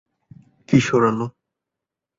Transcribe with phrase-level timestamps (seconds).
[0.69, 1.27] কিশোর আলো